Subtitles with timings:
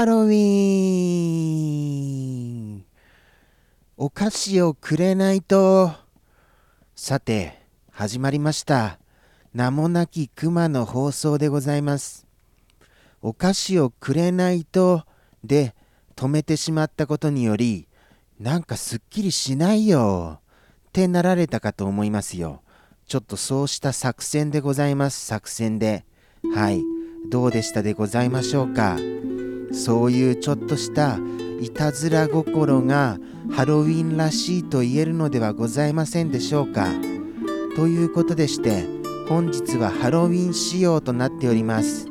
[0.00, 1.66] ハロウィ
[2.78, 2.84] ン
[3.98, 5.92] お菓子をくれないと。
[6.96, 7.60] さて、
[7.90, 8.98] 始まりました。
[9.52, 12.26] 名もなき熊の放送でございます。
[13.20, 15.04] お菓子をくれないと
[15.44, 15.74] で
[16.16, 17.86] 止めてしまったことにより、
[18.38, 20.38] なんかすっきりしないよ
[20.88, 22.62] ってなられたかと思いますよ。
[23.06, 25.26] ちょっとそうした作戦でございます。
[25.26, 26.06] 作戦で。
[26.54, 26.80] はい。
[27.28, 28.96] どうでしたでございましょうか？
[29.72, 31.18] そういうちょっとした
[31.60, 33.18] いたずら心が
[33.50, 36.88] ハロウィンらしいと言えるのではございませんでしょうか。
[37.76, 38.84] ということでして
[39.28, 42.08] 本日はハロウィン仕様となっております。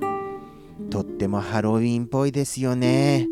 [0.89, 3.27] とってもハロウィンっぽいですよね。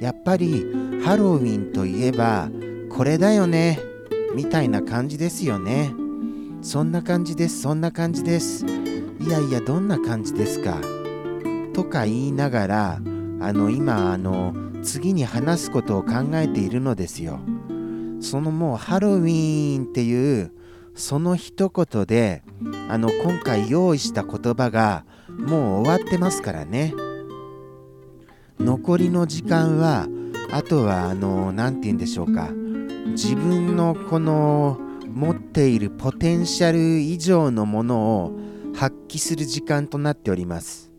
[0.00, 0.66] やっぱり
[1.04, 2.50] ハロウィンといえば
[2.90, 3.80] これだよね
[4.34, 5.92] みたいな感じですよね。
[6.62, 8.66] そんな感じです、そんな感じです。
[8.66, 10.78] いやいや、どんな感じですか。
[11.72, 13.00] とか言いながら、
[13.40, 17.40] あの今あの次に話すことを考えているのですよ。
[18.20, 20.52] そのもうハロウィーンっていう
[20.94, 22.42] その一言で
[22.88, 26.94] あの今回用意した言葉がもう終わってますからね。
[28.58, 30.06] 残りの時間は
[30.52, 32.50] あとはあの何て言うんでしょうか
[33.12, 38.32] 自分のこの持っているポテンシャル以上のものを
[38.74, 40.89] 発揮する時間となっております。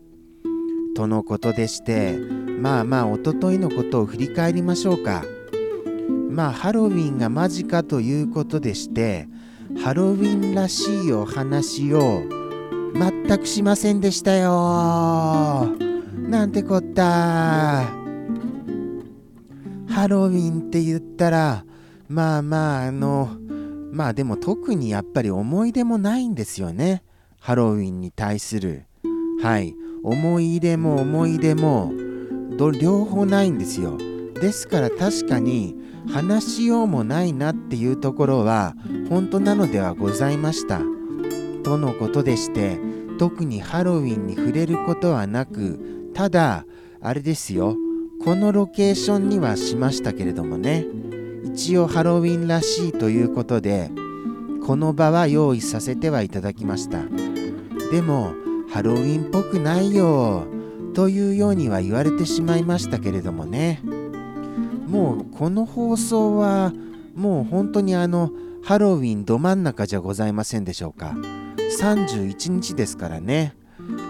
[0.94, 2.16] とのことでして
[2.60, 5.24] まあまあおとといのことを振り返りましょうか。
[6.30, 9.28] まあハロウィンが間近ということでして
[9.82, 12.22] ハロウィンらしいお話を
[12.94, 15.74] 全くしませんでしたよ。
[16.28, 17.84] なんてこった。
[19.88, 21.64] ハロウィンって言ったら
[22.08, 23.36] まあまああの
[23.92, 27.02] まあでも特にやっぱり思い出もないんですよね。
[27.40, 28.84] ハロウィンに対する。
[29.42, 29.74] はい。
[30.02, 31.92] 思い入れも思い出も
[32.80, 33.98] 両方ないんですよ。
[34.34, 35.76] ですから確かに
[36.08, 38.74] 話しようもないなっていうところは
[39.08, 40.80] 本当なのではございました。
[41.62, 42.78] とのことでして
[43.18, 46.66] 特にハロウィンに触れることはなくただ
[47.00, 47.76] あれですよ。
[48.24, 50.86] このロケーションにはしましたけれどもね。
[51.44, 53.90] 一応ハロウィンらしいということで
[54.64, 57.02] この場は用意させてはいただきました。
[57.90, 58.32] でも
[58.72, 60.46] ハロウィンっぽくないよ
[60.94, 63.80] というようには言われてしまいましたけれどもね。
[64.86, 66.72] もうこの放送は
[67.14, 68.30] もう本当にあの
[68.64, 71.14] ハロウィンど真ん中じゃございませんでしょうか。
[71.78, 73.54] 31日ですからね。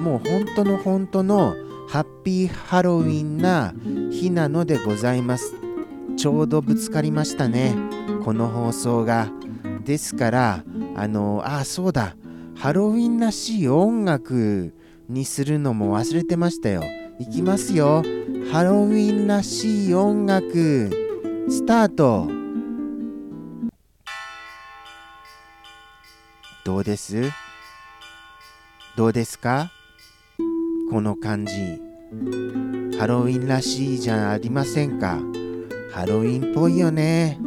[0.00, 1.56] もう本当の本当の
[1.89, 3.75] ハッピーハロウィンな
[4.12, 5.55] 日なのでございます。
[6.17, 7.75] ちょうどぶつかりましたね
[8.25, 9.29] この放送が。
[9.84, 12.15] ですからあのあそうだ。
[12.55, 14.73] ハロウィンらしい音楽
[15.09, 16.83] にするのも忘れてましたよ。
[17.19, 18.03] いきますよ。
[18.53, 20.91] ハロウィンらしい音楽。
[21.49, 22.29] スタート。
[26.65, 27.31] どうです？
[28.97, 29.73] どうですか？
[30.91, 31.53] この感じ。
[32.99, 35.19] ハロウィンらしいじゃありませんか？
[35.93, 37.41] ハロウィンっぽいよね。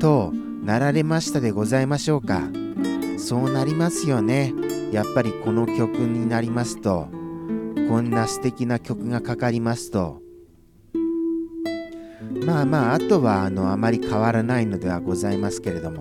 [0.00, 0.32] と
[0.64, 2.48] なられましたでございましょうか。
[3.16, 4.52] そうなりますよね。
[4.92, 7.08] やっぱりこの曲になりますと
[7.88, 10.22] こんな素敵な曲がかかりますと。
[12.44, 15.98] まあまああとはあのあまり変わらないのではございますけれども。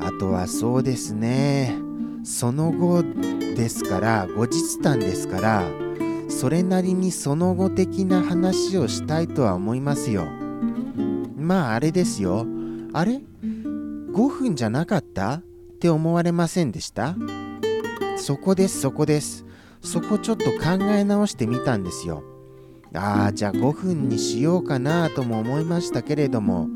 [0.00, 1.76] あとはそうですね。
[2.24, 3.02] その後
[3.56, 5.64] ですから後日談ですから
[6.28, 10.26] それなりにその後的な話をしたいとは思いますよ。
[11.36, 12.46] まああれですよ。
[12.92, 15.42] あれ？5分じゃなかった？
[15.82, 17.16] って思われませんでした？
[18.16, 19.44] そこですそこです。
[19.80, 22.22] そこちょっと考え直してみたんですよ。
[22.94, 26.68] ああじゃあ5分にしようかなとも思いましたけれども。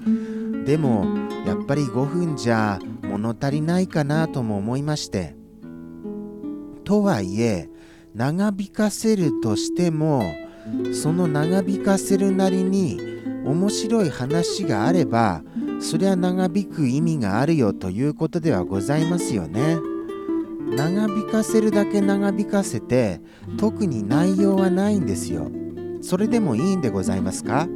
[0.64, 1.06] でも
[1.47, 5.37] やっぱり5分じゃ物足りないかなとも思いまして。
[6.82, 7.69] とはいえ
[8.12, 10.25] 長引かせるとしても
[10.93, 13.00] その長引かせるなりに
[13.44, 15.44] 面白い話があれば
[15.81, 19.78] そりゃ長引く意味があるよということではございますよね。
[20.69, 23.20] 長引かせるだけ長引かせて
[23.56, 25.50] 特に内容はないんですよ。
[26.02, 27.69] それでもいいんでございますか？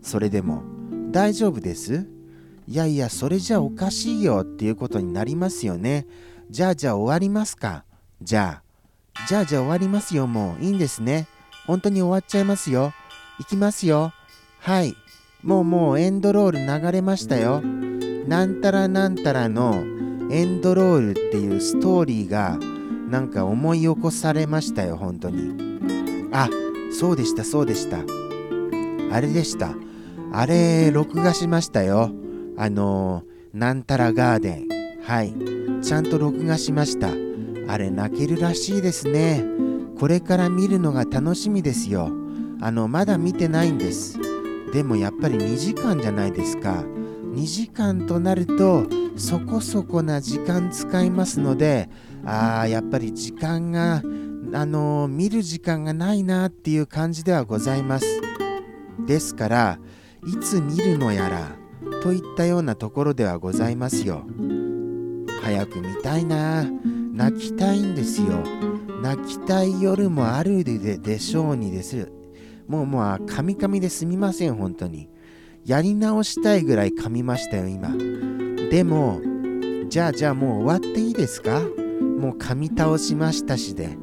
[0.00, 0.62] それでも
[1.10, 2.06] 大丈夫です？
[2.68, 6.06] いやいやそれじゃおかしいよっていうことになりますよね。
[6.48, 7.84] じゃあじゃあ終わりますか？
[8.22, 11.26] じゃあじゃあじゃあ終わりますよもういいんですね。
[11.66, 12.92] 本当に終わっちゃいますよ。
[13.40, 14.12] いきますよ。
[14.60, 14.94] はい。
[15.46, 17.62] もうもうエンドロール流れましたよ。
[18.26, 19.84] なんたらなんたらの
[20.28, 22.58] エンドロールっていうストーリーが
[23.08, 25.54] なんか思い起こされましたよ、本当に。
[26.32, 26.48] あ、
[26.90, 27.98] そうでした、そうでした。
[29.12, 29.76] あれでした。
[30.32, 32.10] あれ、録画しましたよ。
[32.56, 34.68] あのー、なんたらガーデン。
[35.04, 35.32] はい。
[35.80, 37.10] ちゃんと録画しました。
[37.68, 39.44] あれ、泣けるらしいですね。
[39.96, 42.10] これから見るのが楽しみですよ。
[42.60, 44.18] あの、まだ見てないんです。
[44.72, 46.84] でもやっぱり2時間じゃないですか。
[47.34, 48.86] 2時間となると、
[49.16, 51.88] そこそこな時間使いますので、
[52.24, 54.02] ああ、やっぱり時間が、
[54.52, 58.20] あのー見る時間がないなっていう感じではございます。
[59.06, 59.78] ですから、
[60.26, 61.56] いつ見るのやら、
[62.02, 64.24] といったようなところではございますよ。
[65.42, 66.64] 早く見たいな
[67.12, 68.42] 泣きたいんですよ。
[69.02, 72.15] 泣きたい夜もあるででしょうにです。
[72.66, 75.08] もうもう、カミカミですみません、本当に。
[75.64, 77.94] やり直したいぐらい噛みましたよ、今。
[78.70, 79.20] でも、
[79.88, 81.60] じゃあじゃあもう終わっていいですか？
[82.18, 83.96] もう噛み倒しましたしで。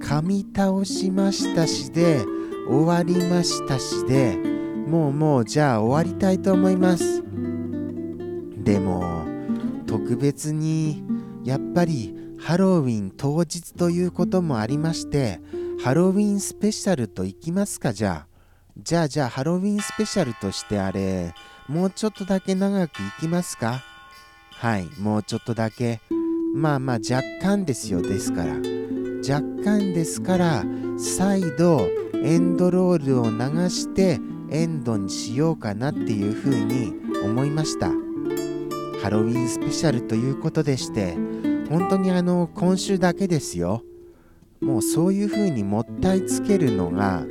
[0.00, 2.24] 噛み倒しましたしで、
[2.68, 4.36] 終わりましたしで、
[4.86, 7.22] もうもうじゃあ終わりたいと思います。
[8.62, 9.24] でも、
[9.86, 11.04] 特別に、
[11.44, 15.40] やっぱりハロウィン当日ということもありまして、
[15.82, 18.26] ハロウィンスペシャルといきますか、じゃあ。
[18.76, 21.34] じゃあじゃあハロウィンスペシャルとしてあれ、
[21.68, 23.82] もうちょっとだけ長くいきますか？
[24.50, 26.00] はい、もうちょっとだけ。
[26.54, 28.52] まあまあ若干ですよ、ですから。
[28.54, 28.62] 若
[29.64, 30.64] 干ですから、
[30.98, 37.88] 再度エンドロールを流してエンドにしようかなっていうふうに思いました。
[39.02, 41.16] ハロウィンスペシャルということでして、
[41.68, 43.82] 本当にあの、今週だけですよ。
[44.64, 47.26] もうそういうふうにもったいつけるのが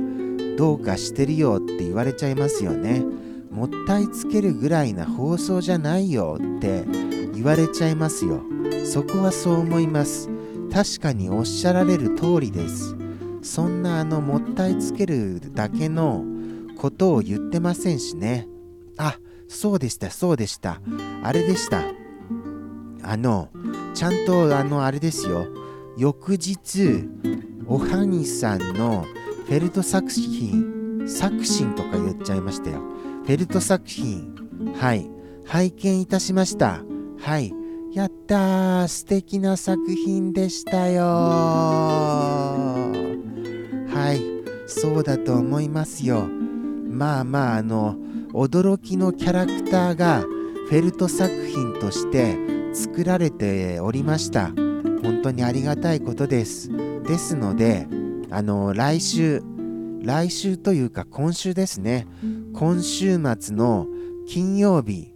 [0.58, 3.04] どうかしてるよって言われちゃいますよね。
[3.52, 6.86] もったいつけるぐらいな放送じゃないよって
[7.34, 8.44] 言われちゃいますよ。
[8.86, 10.30] そこはそう思います。
[10.72, 12.96] 確かにおっしゃられる通りです。
[13.42, 16.24] そんなあのもったいつけるだけの
[16.78, 18.48] ことを言ってませんしね。
[18.98, 20.82] あ、そうでした、そうでした。
[21.24, 21.84] あれでした。
[23.04, 23.50] あの、
[23.94, 25.63] ちゃんとあのあれですよ。
[25.98, 27.08] 翌日、
[27.68, 29.06] おはぎさんの
[29.46, 32.80] フェルト作品、作品とか言っちゃいましたよ。
[32.80, 34.34] フェルト作品、
[34.76, 35.08] はい、
[35.46, 36.82] 拝見いたしました。
[37.20, 37.54] はい。
[37.94, 38.88] やったー。
[38.88, 41.04] 素敵な作品でしたよ
[43.88, 44.24] はい。
[44.68, 46.28] そうだと思いますよ。
[46.90, 47.98] まあまああの
[48.34, 52.36] 驚きのキャラクターがフェルト作品として
[52.74, 54.63] 作られておりました。
[55.04, 56.70] 本当にありがたいことです。
[57.04, 57.88] ですので
[58.32, 59.44] あの来週
[60.02, 62.08] 来週というか今週ですね。
[62.54, 63.88] 今週末の
[64.28, 65.14] 金曜日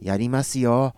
[0.00, 0.94] やりますよ。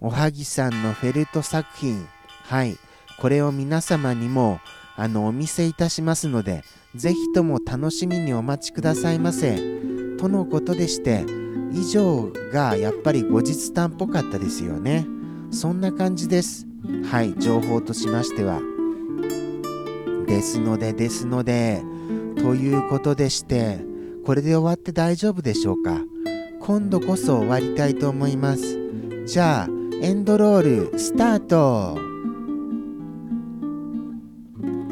[0.00, 2.06] おはぎさんのフェルト作品。
[2.44, 2.76] はい。
[3.20, 4.58] これを皆様にも
[4.96, 6.64] あのお見せいたしますので
[6.94, 9.56] ぜひとも楽しみにお待ちくださいませ。
[10.18, 11.24] とのことでして
[11.72, 15.06] 以上がやっぱり後日談っぽかったですよね。
[15.50, 16.71] そんな感じです。
[17.10, 18.60] はい情報としましては
[20.26, 21.82] ですのでですので
[22.36, 23.84] ということでして
[24.24, 26.00] これで終わって大丈夫でしょうか？
[26.60, 28.78] 今度こそ終わりたいと思います。
[29.26, 29.68] じゃあ
[30.00, 31.98] エンドロールスタート。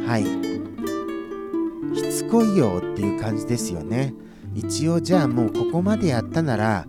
[0.06, 0.24] はい。
[1.96, 4.14] しつこいよっていう感じですよね。
[4.54, 6.86] 一応じゃあもうここまでやったなら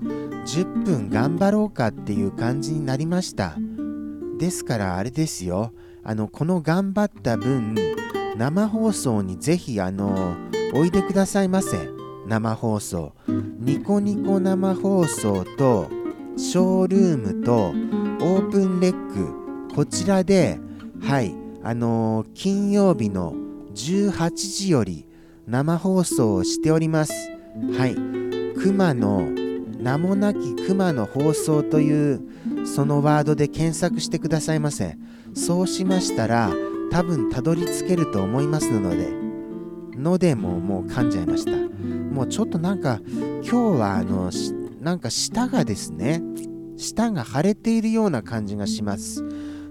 [0.47, 3.55] 10分頑張ろうかっていう感じになりました。
[4.41, 5.71] ですからあれですよ。
[6.03, 7.75] あのこの頑張った分
[8.35, 10.35] 生放送にぜひあの
[10.73, 11.77] おいでくださいませ。
[12.25, 13.13] 生放送。
[13.27, 15.91] ニコニコ生放送と
[16.37, 20.59] ショールームとオープンレックこちらで
[21.03, 23.35] はいあの金曜日の
[23.75, 25.05] 18時より
[25.45, 27.13] 生放送をしております。
[27.77, 27.95] はい。
[28.59, 29.21] 熊の
[29.81, 32.21] 名もなき熊の放送という
[32.65, 34.97] そのワードで検索してくださいませ。
[35.33, 36.51] そうしましたら
[36.91, 39.09] 多分たどり着けると思いますので
[39.97, 41.51] のでももう噛んじゃいました。
[42.13, 42.99] もうちょっとなんか
[43.43, 44.31] 今日はあの
[44.79, 46.21] なんか舌がですね
[46.77, 49.23] 舌が腫れているような感じがします。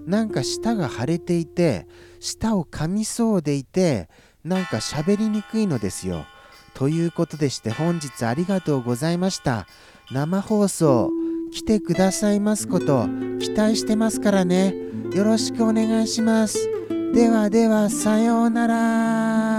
[0.05, 1.87] なんか舌が腫れていて
[2.19, 4.09] 舌を噛みそうでいて
[4.43, 6.25] なんか喋りにくいのですよ。
[6.73, 9.67] ということでして本日ありがとうございました。
[10.11, 11.11] 生放送。
[11.51, 13.07] 来てくださいますこと
[13.39, 14.73] 期待してますからね。
[15.13, 16.69] よろしくお願いします。
[17.13, 19.50] ではではさようなら。